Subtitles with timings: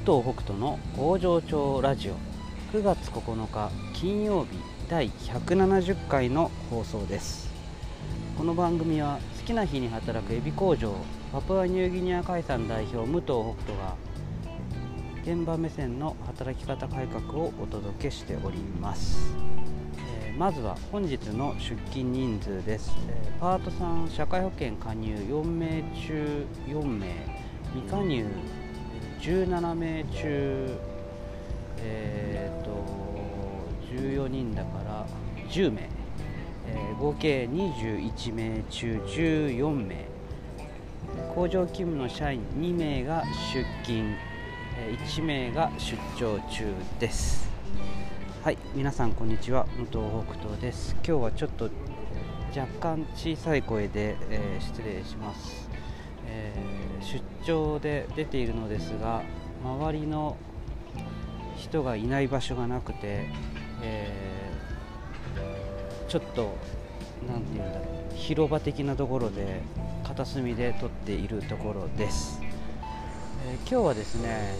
[0.00, 2.14] 藤北斗の工場長ラジオ。
[2.72, 4.56] 9月9日金曜日
[4.88, 7.50] 第170回の放送です。
[8.38, 10.94] この番組は好きな日に働くエビ工場
[11.32, 13.96] パプアニューギニア海産代表武藤北斗が
[15.22, 19.34] 現場目線の働き方改革をお届けしております、
[20.24, 27.06] えーまずは本日の出勤人数です、えーパート3社会保険加入4名中4名
[27.74, 28.24] 未加入
[29.20, 30.78] 17名中
[31.82, 32.70] えー、と
[33.90, 35.06] 14人だから
[35.48, 35.88] 10名、
[36.66, 40.06] えー合計21名中14名
[41.34, 43.24] 工場勤務の社員2名が
[43.54, 44.14] 出勤。
[44.88, 46.64] 1名が出張中
[46.98, 47.48] です。
[48.42, 49.66] はい皆さんこんにちは。
[49.76, 50.94] 武藤北斗です。
[51.06, 51.68] 今日はちょっと
[52.56, 55.68] 若干小さい声で、えー失礼します、
[56.26, 56.70] えー
[57.02, 59.22] 出張で出ているのですが
[59.64, 60.36] 周りの
[61.56, 63.26] 人がいない場所がなくて、
[63.82, 66.56] えーちょっと
[67.28, 69.62] なんていうんだろう広場的なところで
[70.02, 72.40] 片隅で撮っているところです、
[73.46, 74.56] えー今日はですね、え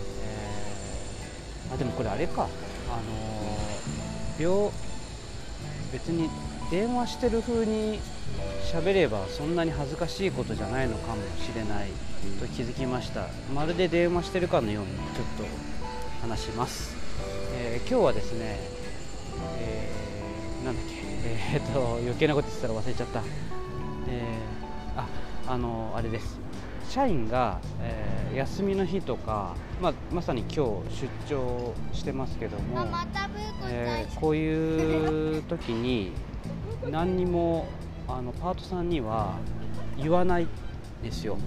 [1.70, 2.48] ーあでもこれあれか。
[2.88, 4.70] あのー病
[5.92, 6.30] 別に
[6.70, 7.98] 電話してる風に
[8.72, 11.88] 喋ればそんなに恥ずかしいことじゃないのかもしれない
[12.38, 13.26] と気づきました。
[13.54, 15.44] まるで電話してるかのようにちょっと
[16.20, 16.94] 話します、
[17.54, 18.58] えー今日はですね、
[19.58, 20.92] えーなんだっけ
[21.24, 23.22] えーっと余計なこと言ってたら忘れちゃった、
[24.08, 26.38] えーああのあれです。
[26.88, 30.50] 社員が、えー休みの日とか、まあ、まさに今
[30.88, 32.86] 日出張してますけども、
[33.64, 36.12] えーこういう時に
[36.88, 37.66] 何にも
[38.08, 39.38] あのパートさんには
[39.96, 40.48] 言わないん
[41.02, 41.38] ですよ、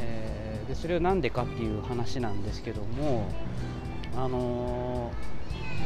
[0.00, 3.26] えーでそれは何でかっていう話なんですけども
[4.14, 5.38] あのー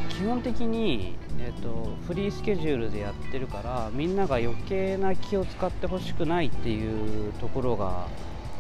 [0.09, 8.07] 基本的に、えー、とフリースケジュールでやってるからみんなが余計な気を使ってほしくないっていうところが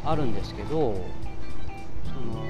[0.05, 2.43] あるんですけどその、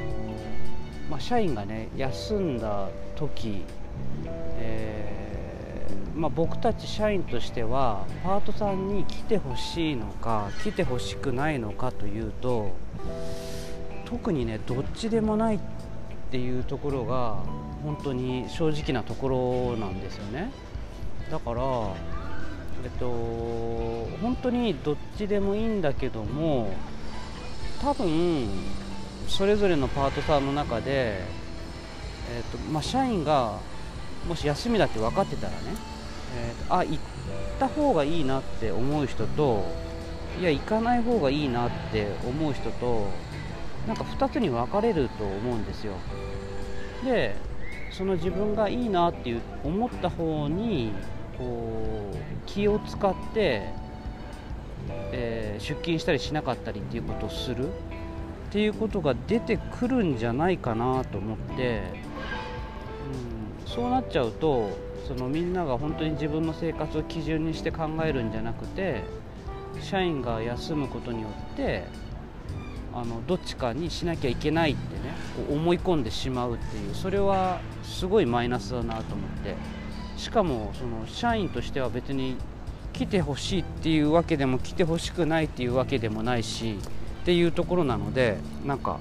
[1.10, 3.64] まあ、社員がね休んだ時、
[4.58, 5.11] えー
[6.14, 12.70] まあ、僕たち社員としてはパートさんに来てほしいのか来てほしくないのかというと
[14.04, 15.58] 特にねどっちでもないっ
[16.30, 17.36] ていうところが
[17.82, 20.52] 本当に正直なところなんですよね。
[21.30, 21.62] だから
[22.84, 23.06] えっと
[24.20, 26.72] 本当にどっちでもいいんだけども
[27.80, 28.48] 多分
[29.28, 31.20] それぞれのパートさんの中で、
[32.30, 33.58] えっとまあ、社員が
[34.28, 35.56] もし休みだって分かってたらね、
[36.36, 36.98] えーとあ行っ
[37.58, 39.64] た方がいいなって思う人と
[40.40, 43.08] いや行かない方がいいなって思う人と
[43.86, 45.94] なんか2つに分かれると思うんですよ。
[47.04, 47.36] で
[47.90, 50.92] その自分がいいなって思った方に
[51.36, 52.16] こう
[52.46, 53.62] 気を使って、
[55.12, 57.70] えー出勤したりしなかったりっていうことをするっ
[58.50, 61.82] ていうことが出てくるんじゃないかなと思って、
[63.74, 64.70] そうなっちゃうと
[65.06, 69.02] そのみんなが本当に自分の生活を基準にして考えるんじゃなくて
[69.80, 71.84] 社員が休むことによって
[72.94, 75.14] あのどっちかにしなきゃいけないってね
[75.50, 79.82] 思い込んでしまうっていうそれはすごいマイナスだなと思って。
[80.22, 82.36] しかもその社員としては別に
[82.92, 86.78] 来てほしいっていうわけでも来てほしくないっていうわけでもないし
[87.22, 89.00] っていうところなのでなんか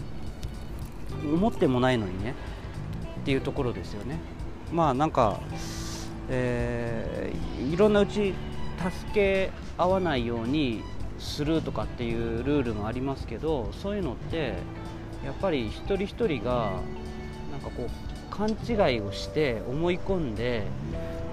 [1.24, 2.34] 思ってもないのにね
[3.22, 4.18] っていうところですよね。
[4.72, 5.40] まあなんか、
[6.30, 8.34] えーいろんなうち
[8.78, 10.84] 助け合わないように
[11.20, 14.56] するとかっていうルールもありますけどそういうのって
[15.24, 16.74] やっぱり一人一人が
[17.52, 20.66] なんかこう勘違いをして思い込んで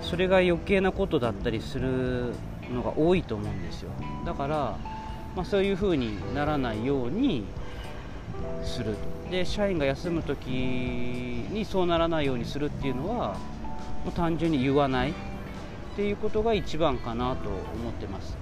[0.01, 2.35] それが余計なことだったりする
[2.73, 3.91] のが多いと思うんですよ。
[4.25, 4.77] だから、
[5.35, 7.47] まあ、そういう風にならないように
[8.69, 8.97] する。
[9.31, 13.37] で社員が休む時にそうならないようにするっていうのは
[14.05, 15.11] もう単純に言わない。
[15.11, 15.15] っ
[15.97, 18.39] ていうことが一番かなと思ってます。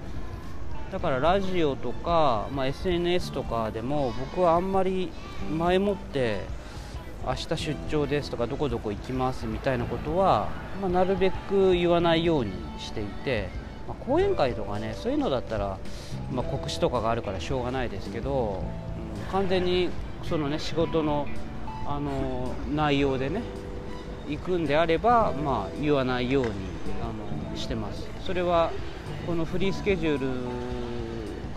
[0.91, 5.11] だからラジオとか、まあ、SNS とかでも僕はあんまり
[5.51, 6.41] 前もって
[7.25, 13.49] 明日出張ですとかどこどこ行きますみたいなことは、まあ、なるべく言わないようにしていて、
[13.87, 15.79] まあ講演会とかねそういうのだったら、
[16.31, 18.87] まあ、告知とかがあるからしょうがないですけど、うん
[19.31, 19.89] 完全に
[20.23, 21.27] そのね仕事の
[21.85, 23.41] あの内容でね
[24.27, 26.51] 行くんであれば、まあ、言わないように
[27.01, 28.71] あのしてますそれは
[29.25, 30.27] このフリースケジュール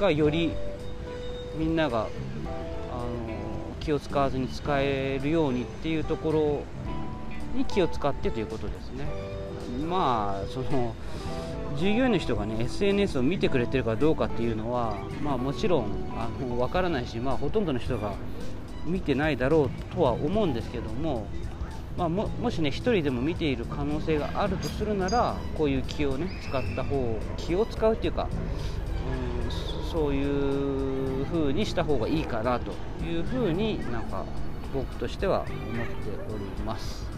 [0.00, 0.52] がより
[1.56, 2.06] みんなが
[2.92, 3.06] あの
[3.80, 6.62] 気を使わずに使えるようにっていうところ
[7.58, 9.06] に気を使ってということですね。
[9.88, 10.94] まあその
[11.76, 15.86] 従業員の人がね SNS を見てくれてるかどうかっていうのは、まあ、もちろん
[16.16, 18.14] あの分からないし、まあ、ほとんどの人が
[18.84, 21.26] 見てないだろうとは思うんですけども、
[21.96, 28.28] まあ、ももしね1人でも見ている可能性があるとするならこういう気をね使った方気を使うっていうか
[29.44, 29.50] うん
[29.90, 32.72] そういう風にした方がいいかなと
[33.04, 34.24] いう風になんか
[34.72, 35.92] 僕としては思って
[36.32, 37.09] おります。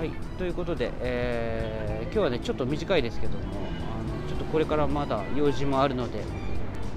[0.00, 6.24] はい、ということで、えー、今日はねちょっと短いですけどもあのちょっとこれからまだ用事もあるので、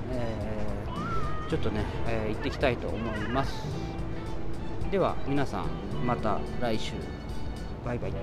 [0.10, 3.68] えー、ちょっとね、えー、行ってきたいと思います。
[4.90, 5.66] では皆さん
[6.06, 6.94] また来週。
[7.84, 8.14] バイバイ。